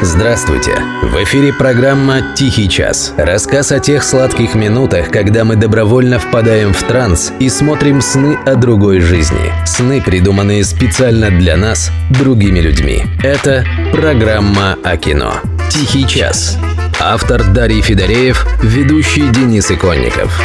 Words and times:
Здравствуйте! 0.00 0.76
В 1.02 1.24
эфире 1.24 1.52
программа 1.52 2.34
«Тихий 2.36 2.68
час». 2.68 3.12
Рассказ 3.16 3.72
о 3.72 3.80
тех 3.80 4.04
сладких 4.04 4.54
минутах, 4.54 5.10
когда 5.10 5.44
мы 5.44 5.56
добровольно 5.56 6.20
впадаем 6.20 6.72
в 6.72 6.80
транс 6.84 7.32
и 7.40 7.48
смотрим 7.48 8.00
сны 8.00 8.38
о 8.46 8.54
другой 8.54 9.00
жизни. 9.00 9.52
Сны, 9.66 10.00
придуманные 10.00 10.62
специально 10.62 11.30
для 11.30 11.56
нас, 11.56 11.90
другими 12.10 12.60
людьми. 12.60 13.02
Это 13.24 13.64
программа 13.92 14.78
о 14.84 14.96
кино. 14.96 15.34
«Тихий 15.68 16.06
час». 16.06 16.56
Автор 17.00 17.42
Дарий 17.52 17.82
Федореев, 17.82 18.46
ведущий 18.62 19.28
Денис 19.28 19.68
Иконников. 19.68 20.40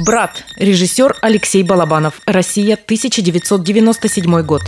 Брат. 0.00 0.44
Режиссер 0.56 1.14
Алексей 1.20 1.62
Балабанов. 1.62 2.14
Россия, 2.26 2.74
1997 2.74 4.42
год. 4.42 4.62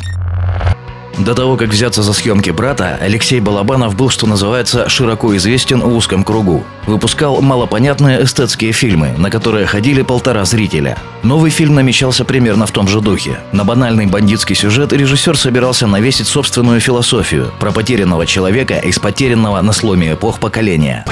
До 1.19 1.35
того, 1.35 1.57
как 1.57 1.71
взяться 1.71 2.03
за 2.03 2.13
съемки 2.13 2.51
«Брата», 2.51 2.99
Алексей 3.01 3.41
Балабанов 3.41 3.97
был, 3.97 4.11
что 4.11 4.27
называется, 4.27 4.89
широко 4.89 5.35
известен 5.37 5.81
в 5.81 5.95
узком 5.95 6.23
кругу. 6.23 6.65
Выпускал 6.87 7.41
малопонятные 7.41 8.23
эстетские 8.23 8.73
фильмы, 8.73 9.15
на 9.17 9.31
которые 9.31 9.67
ходили 9.67 10.03
полтора 10.03 10.45
зрителя. 10.45 10.99
Новый 11.23 11.51
фильм 11.51 11.75
намечался 11.75 12.27
примерно 12.27 12.67
в 12.67 12.71
том 12.71 12.87
же 12.87 13.01
духе. 13.01 13.39
На 13.51 13.65
банальный 13.65 14.07
бандитский 14.07 14.55
сюжет 14.55 14.93
режиссер 14.93 15.39
собирался 15.39 15.87
навесить 15.87 16.29
собственную 16.29 16.81
философию 16.81 17.51
про 17.59 17.73
потерянного 17.73 18.27
человека 18.27 18.75
из 18.75 18.99
потерянного 18.99 19.63
на 19.63 19.73
сломе 19.73 20.13
эпох 20.13 20.39
поколения. 20.39 21.05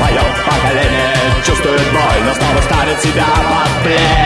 Мое 0.00 0.20
поколение 0.44 1.14
чувствует 1.46 1.80
боль, 1.92 2.22
но 2.26 2.34
снова 2.34 2.60
ставит 2.60 3.00
себя 3.00 3.24
под 3.24 3.84
плеть. 3.84 4.25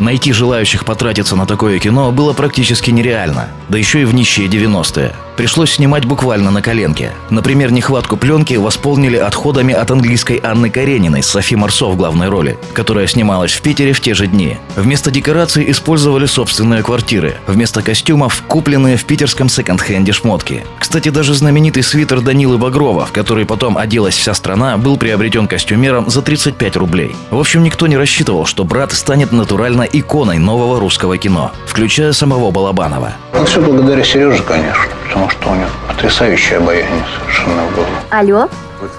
Найти 0.00 0.32
желающих 0.32 0.84
потратиться 0.84 1.36
на 1.36 1.46
такое 1.46 1.78
кино 1.78 2.10
было 2.10 2.32
практически 2.32 2.90
нереально, 2.90 3.48
да 3.68 3.78
еще 3.78 4.02
и 4.02 4.04
в 4.04 4.14
нищие 4.14 4.48
90-е. 4.48 5.14
Пришлось 5.36 5.72
снимать 5.72 6.04
буквально 6.04 6.50
на 6.50 6.62
коленке. 6.62 7.12
Например, 7.28 7.72
нехватку 7.72 8.16
пленки 8.16 8.54
восполнили 8.54 9.16
отходами 9.16 9.74
от 9.74 9.90
английской 9.90 10.40
Анны 10.42 10.70
Карениной 10.70 11.22
с 11.22 11.26
Софи 11.26 11.56
Марсо 11.56 11.86
в 11.86 11.96
главной 11.96 12.28
роли, 12.28 12.56
которая 12.72 13.06
снималась 13.08 13.52
в 13.52 13.60
Питере 13.60 13.92
в 13.92 14.00
те 14.00 14.14
же 14.14 14.28
дни. 14.28 14.56
Вместо 14.76 15.10
декораций 15.10 15.68
использовали 15.70 16.26
собственные 16.26 16.82
квартиры, 16.82 17.34
вместо 17.48 17.82
костюмов 17.82 18.42
купленные 18.46 18.96
в 18.96 19.04
питерском 19.04 19.48
секонд-хенде 19.48 20.12
шмотки. 20.12 20.64
Кстати, 20.78 21.08
даже 21.08 21.34
знаменитый 21.34 21.82
свитер 21.82 22.20
Данилы 22.20 22.56
Багрова, 22.56 23.06
в 23.06 23.12
который 23.12 23.44
потом 23.44 23.76
оделась 23.76 24.14
вся 24.14 24.34
страна, 24.34 24.76
был 24.78 24.96
приобретен 24.96 25.48
костюмером 25.48 26.10
за 26.10 26.22
35 26.22 26.76
рублей. 26.76 27.16
В 27.30 27.38
общем, 27.38 27.64
никто 27.64 27.88
не 27.88 27.96
рассчитывал, 27.96 28.46
что 28.46 28.64
брат 28.64 28.92
станет 28.92 29.32
натурально 29.32 29.82
иконой 29.82 30.38
нового 30.38 30.78
русского 30.78 31.18
кино, 31.18 31.50
включая 31.66 32.12
самого 32.12 32.52
Балабанова. 32.52 33.14
Ну, 33.32 33.44
все 33.44 33.60
благодаря 33.60 34.04
Сереже, 34.04 34.42
конечно, 34.42 34.84
что 35.28 35.50
у 35.50 35.54
него 35.54 35.68
потрясающее 35.88 36.58
обаяние 36.58 37.04
совершенно 37.18 37.64
было. 37.76 37.86
Алло, 38.10 38.48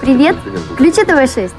привет, 0.01 0.35
включи 0.73 1.03
ТВ-6. 1.03 1.51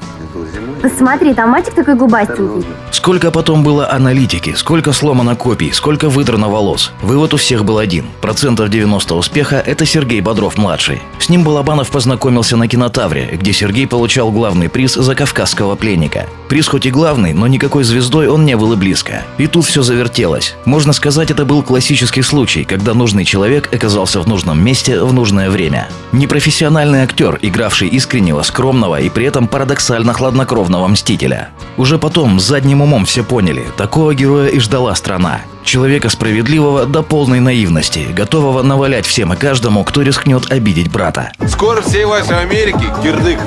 Смотри, 0.97 1.33
там 1.33 1.49
мальчик 1.49 1.73
такой 1.73 1.95
губастенький. 1.95 2.65
Сколько 2.91 3.31
потом 3.31 3.63
было 3.63 3.89
аналитики, 3.91 4.53
сколько 4.55 4.93
сломано 4.93 5.35
копий, 5.35 5.71
сколько 5.71 6.09
выдрано 6.09 6.49
волос. 6.49 6.91
Вывод 7.01 7.33
у 7.33 7.37
всех 7.37 7.65
был 7.65 7.77
один. 7.77 8.05
Процентов 8.21 8.69
90 8.69 9.15
успеха– 9.15 9.55
это 9.65 9.85
Сергей 9.85 10.21
Бодров-младший. 10.21 11.01
С 11.19 11.29
ним 11.29 11.43
Балабанов 11.43 11.89
познакомился 11.89 12.57
на 12.57 12.67
кинотавре, 12.67 13.37
где 13.39 13.53
Сергей 13.53 13.87
получал 13.87 14.31
главный 14.31 14.69
приз 14.69 14.93
за 14.95 15.15
кавказского 15.15 15.75
пленника. 15.75 16.25
Приз 16.49 16.67
хоть 16.67 16.85
и 16.85 16.91
главный, 16.91 17.33
но 17.33 17.47
никакой 17.47 17.83
звездой 17.83 18.27
он 18.27 18.45
не 18.45 18.55
был 18.55 18.73
и 18.73 18.75
близко. 18.75 19.23
И 19.37 19.47
тут 19.47 19.65
все 19.65 19.81
завертелось. 19.81 20.55
Можно 20.65 20.93
сказать, 20.93 21.31
это 21.31 21.45
был 21.45 21.63
классический 21.63 22.21
случай, 22.21 22.63
когда 22.63 22.93
нужный 22.93 23.25
человек 23.25 23.73
оказался 23.73 24.21
в 24.21 24.27
нужном 24.27 24.63
месте 24.63 25.03
в 25.03 25.13
нужное 25.13 25.49
время. 25.49 25.89
Непрофессиональный 26.11 27.01
актер, 27.01 27.37
игравший 27.41 27.89
искреннего, 27.89 28.41
скромного 28.43 29.01
и 29.01 29.09
при 29.09 29.25
этом 29.25 29.47
парадоксально 29.47 30.13
хладнокровного 30.27 30.89
мстителя. 30.89 31.49
Уже 31.77 31.97
потом, 31.97 32.37
задним 32.39 32.81
умом 32.81 33.05
все 33.05 33.23
поняли, 33.23 33.65
такого 33.77 34.13
героя 34.13 34.49
и 34.49 34.59
ждала 34.59 34.93
страна. 34.93 35.39
Человека 35.67 36.07
справедливого 36.07 36.85
до 36.85 37.03
полной 37.03 37.41
наивности, 37.41 38.07
готового 38.15 38.61
навалять 38.61 39.05
всем 39.05 39.33
и 39.33 39.35
каждому, 39.35 39.83
кто 39.83 40.01
рискнет 40.01 40.49
обидеть 40.49 40.89
брата. 40.89 41.33
Скоро 41.45 41.81
всей 41.81 42.05
вашей 42.05 42.39
Америки 42.39 42.85
кирдык. 43.03 43.37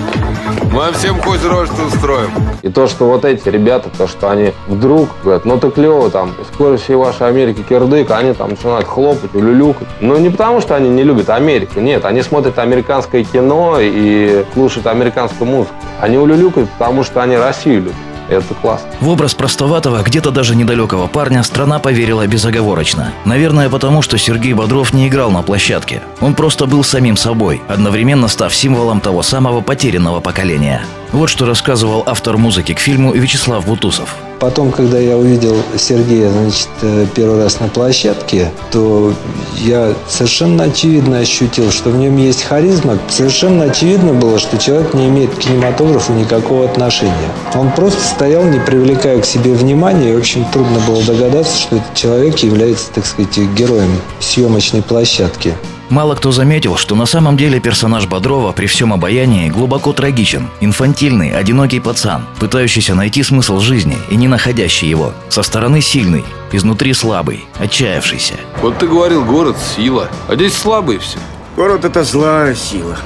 Мы 0.70 0.92
всем 0.92 1.19
хоть 1.19 1.42
рожь 1.42 1.70
устроим. 1.70 2.31
И 2.60 2.69
то, 2.69 2.88
что 2.88 3.06
вот 3.06 3.25
эти 3.25 3.48
ребята, 3.48 3.88
то, 3.97 4.06
что 4.06 4.31
они 4.31 4.53
вдруг 4.69 5.08
говорят, 5.25 5.47
ну 5.47 5.58
ты 5.58 5.70
клево 5.70 6.10
там, 6.10 6.34
скоро 6.53 6.76
всей 6.76 6.97
вашей 6.97 7.26
Америки 7.26 7.64
кирдык, 7.66 8.10
они 8.10 8.34
там 8.34 8.50
начинают 8.50 8.87
хлопать, 8.87 9.34
улюлюкать. 9.34 9.88
Но 10.02 10.19
не 10.19 10.28
потому, 10.28 10.60
что 10.60 10.76
они 10.76 10.91
не 10.91 11.04
любят 11.04 11.31
Америку, 11.31 11.81
нет, 11.81 12.04
они 12.04 12.20
смотрят 12.20 12.58
американское 12.58 13.25
кино 13.25 13.78
и 13.81 14.44
слушают 14.52 14.87
американскую 14.87 15.50
музыку. 15.50 15.75
Они 15.98 16.19
улюлюкают, 16.19 16.69
потому 16.72 17.02
что 17.02 17.22
они 17.22 17.38
Россию 17.38 17.84
любят. 17.84 18.09
Это 18.31 18.55
классно. 18.55 18.89
В 19.01 19.09
образ 19.09 19.35
простоватого, 19.35 20.03
где-то 20.03 20.31
даже 20.31 20.55
недалекого 20.55 21.09
парня 21.09 21.43
страна 21.43 21.81
поверила 21.81 22.27
безоговорочно. 22.27 23.13
Наверное, 23.25 23.69
потому 23.69 24.03
что 24.03 24.19
Сергей 24.19 24.53
Бодров 24.53 24.93
не 24.93 25.09
играл 25.09 25.33
на 25.33 25.43
площадке. 25.43 26.01
Он 26.21 26.35
просто 26.35 26.67
был 26.67 26.85
самим 26.85 27.17
собой, 27.17 27.61
одновременно 27.69 28.29
став 28.29 28.55
символом 28.55 29.01
того 29.01 29.23
самого 29.23 29.63
потерянного 29.63 30.21
поколения. 30.21 30.85
Вот 31.11 31.29
что 31.29 31.45
рассказывал 31.45 32.05
автор 32.07 32.37
музыки 32.37 32.73
к 32.73 32.79
фильму 32.79 33.13
Вячеслав 33.13 33.67
Бутусов. 33.67 34.15
Потом, 34.41 34.73
когда 34.73 34.99
я 34.99 35.19
увидел 35.19 35.55
Сергея, 35.77 36.31
значит, 36.31 36.69
э, 36.81 37.06
первый 37.15 37.45
раз 37.45 37.61
на 37.61 37.69
площадке, 37.69 38.51
то 38.73 39.12
я 39.59 39.93
совершенно 40.09 40.65
очевидно 40.65 41.19
ощутил, 41.19 41.71
что 41.71 41.91
в 41.91 41.97
нем 41.99 42.17
есть 42.17 42.43
харизма. 42.45 42.99
Совершенно 43.11 43.65
очевидно 43.65 44.15
было, 44.15 44.39
что 44.39 44.56
человек 44.56 44.95
не 44.95 45.09
имеет 45.09 45.34
к 45.34 45.41
кинематографу 45.41 46.15
никакого 46.15 46.65
отношения. 46.65 47.12
Он 47.55 47.71
просто 47.71 48.00
стоял, 48.00 48.43
не 48.45 48.59
привлекая 48.59 49.21
к 49.21 49.27
себе 49.27 49.53
внимания, 49.53 50.12
и, 50.12 50.17
в 50.17 50.21
общем, 50.21 50.47
трудно 50.50 50.81
было 50.87 51.03
догадаться, 51.03 51.61
что 51.61 51.77
этот 51.77 51.95
человек 51.95 52.39
является, 52.39 52.91
так 52.95 53.05
сказать, 53.05 53.37
героем 53.55 53.91
съемочной 54.21 54.81
площадки. 54.81 55.55
Мало 55.91 56.15
кто 56.15 56.31
заметил, 56.31 56.77
что 56.77 56.95
на 56.95 57.05
самом 57.05 57.37
деле 57.37 57.59
персонаж 57.59 58.06
Бодрова 58.06 58.53
при 58.53 58.67
всем 58.67 58.93
обаянии 58.93 59.51
глубоко 59.51 59.93
трагичен. 59.93 60.49
Инфантильный, 60.61 61.33
одинокий 61.33 61.81
пацан, 61.81 62.27
пытающийся 62.39 62.95
найти 62.95 63.25
смысл 63.25 63.59
жизни 63.59 63.99
и 64.09 64.15
не 64.15 64.29
находящий 64.29 64.89
его. 64.89 65.12
Со 65.29 65.43
стороны 65.43 65.81
сильный, 65.81 66.25
изнутри 66.53 66.95
слабый, 66.95 67.45
отчаявшийся. 67.59 68.34
Вот 68.62 68.79
ты 68.79 68.87
говорил, 68.87 69.25
город– 69.25 69.56
сила. 69.77 70.09
А 70.29 70.37
здесь 70.37 70.55
слабые 70.55 71.00
все. 71.00 71.19
Город– 71.56 71.84
это 71.84 72.05
злая 72.05 72.55
сила. 72.55 72.97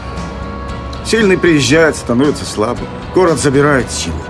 Сильный 1.07 1.39
приезжает, 1.39 1.97
становится 1.97 2.45
слабым. 2.45 2.87
Город 3.15 3.41
забирает 3.41 3.91
силу. 3.91 4.21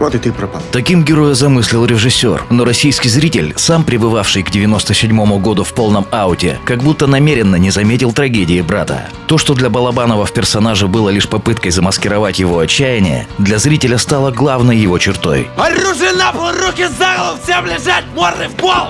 Вот 0.00 0.14
и 0.14 0.18
ты 0.18 0.32
пропал. 0.32 0.62
Таким 0.72 1.04
героя 1.04 1.34
замыслил 1.34 1.84
режиссер, 1.84 2.46
но 2.48 2.64
российский 2.64 3.10
зритель, 3.10 3.52
сам 3.56 3.84
пребывавший 3.84 4.42
к 4.42 4.50
97 4.50 5.38
году 5.40 5.62
в 5.62 5.74
полном 5.74 6.06
ауте, 6.10 6.58
как 6.64 6.82
будто 6.82 7.06
намеренно 7.06 7.56
не 7.56 7.70
заметил 7.70 8.12
трагедии 8.12 8.62
брата. 8.62 9.10
То, 9.26 9.36
что 9.36 9.52
для 9.54 9.68
Балабанова 9.68 10.24
в 10.24 10.32
персонаже 10.32 10.88
было 10.88 11.10
лишь 11.10 11.28
попыткой 11.28 11.70
замаскировать 11.70 12.38
его 12.38 12.58
отчаяние, 12.58 13.28
для 13.36 13.58
зрителя 13.58 13.98
стало 13.98 14.30
главной 14.30 14.78
его 14.78 14.98
чертой. 14.98 15.48
Оружие 15.58 16.14
на 16.14 16.32
пол, 16.32 16.48
руки 16.48 16.86
за 16.86 17.18
голову, 17.18 17.38
всем 17.44 17.66
лежать, 17.66 18.04
морды 18.16 18.48
в 18.48 18.54
пол! 18.54 18.88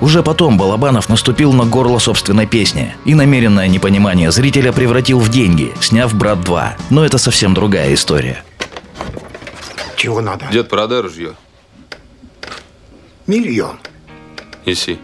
Уже 0.00 0.22
потом 0.22 0.56
Балабанов 0.56 1.08
наступил 1.08 1.52
на 1.52 1.64
горло 1.64 1.98
собственной 1.98 2.46
песни 2.46 2.94
и 3.04 3.14
намеренное 3.14 3.68
непонимание 3.68 4.30
зрителя 4.30 4.72
превратил 4.72 5.18
в 5.18 5.28
деньги, 5.28 5.72
сняв 5.80 6.14
«Брат 6.14 6.38
2». 6.38 6.68
Но 6.88 7.04
это 7.04 7.18
совсем 7.18 7.52
другая 7.52 7.92
история. 7.92 8.44
Чего 10.00 10.22
надо? 10.22 10.46
Дед, 10.50 10.70
продай 10.70 11.02
ружье. 11.02 11.36
Миллион. 13.26 13.78
Неси. 14.64 14.98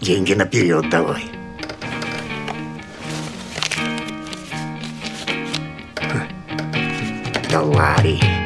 Деньги 0.00 0.32
наперед 0.32 0.88
давай. 0.88 1.22
Доллари. 7.52 8.39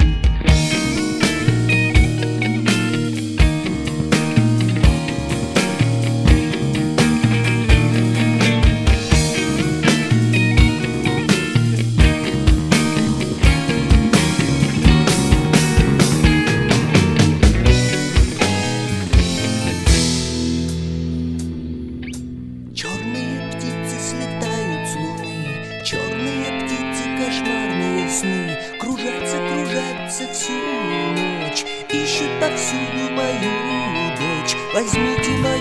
снится 30.15 30.33
всю 30.33 30.53
ночь, 30.53 31.65
ищут 31.91 32.31
повсюду 32.41 33.11
мою 33.11 34.17
дочь. 34.17 34.57
Возьмите 34.73 35.31
мою 35.39 35.54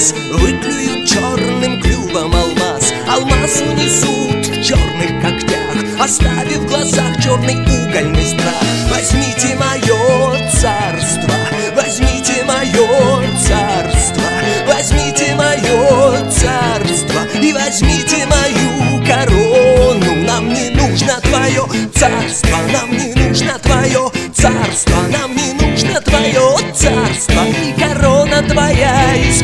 глаз 0.00 0.14
Выклюют 0.32 1.06
черным 1.06 1.80
клювом 1.80 2.34
алмаз. 2.34 2.92
Алмаз 3.08 3.60
унесут 3.60 4.46
в 4.46 4.62
черных 4.62 5.20
когтях 5.20 6.00
Оставив 6.00 6.58
в 6.58 6.66
глазах 6.66 7.22
черный 7.22 7.56
угольный 7.56 8.24
страх. 8.24 8.64
Возьмите 8.90 9.56
мое 9.56 10.50
царство 10.50 11.34
Возьмите 11.76 12.44
мое 12.44 13.26
царство 13.38 14.22
Возьмите 14.66 15.34
мое 15.34 16.30
царство 16.30 17.20
И 17.40 17.52
возьмите 17.52 18.26
мою 18.26 19.04
корону. 19.06 20.14
Нам 20.26 20.48
не 20.48 20.70
нужно 20.70 21.20
твое 21.22 21.66
царство 21.94 22.56
Нам 22.72 22.90
не 22.96 23.14
нужно 23.14 23.58
твое 23.58 24.10
царство 24.32 24.96
Нам 25.10 25.36
не 25.36 25.52
нужно 25.52 26.00
твое 26.00 26.56
царство. 26.74 27.42
И 27.46 27.72
корона 27.78 28.42
твоя 28.42 29.14
из 29.16 29.42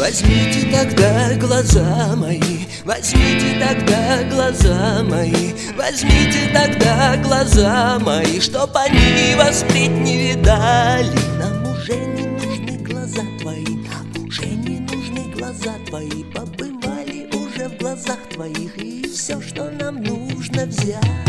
Возьмите 0.00 0.66
тогда 0.72 1.34
глаза 1.34 2.16
мои, 2.16 2.64
возьмите 2.86 3.60
тогда 3.60 4.24
глаза 4.30 5.02
мои, 5.02 5.52
возьмите 5.76 6.50
тогда 6.54 7.18
глаза 7.18 7.98
мои, 7.98 8.40
чтоб 8.40 8.74
они 8.76 9.34
вас 9.36 9.62
впредь 9.62 9.90
не 9.90 10.32
видали. 10.32 11.12
Нам 11.38 11.62
уже 11.70 11.96
не 11.96 12.26
нужны 12.28 12.78
глаза 12.78 13.20
твои, 13.42 13.66
нам 13.66 14.26
уже 14.26 14.46
не 14.46 14.80
нужны 14.80 15.34
глаза 15.36 15.74
твои, 15.86 16.24
побывали 16.32 17.28
уже 17.34 17.68
в 17.68 17.76
глазах 17.76 18.20
твоих, 18.32 18.78
и 18.78 19.06
все, 19.06 19.38
что 19.42 19.70
нам 19.70 20.02
нужно 20.02 20.64
взять. 20.64 21.19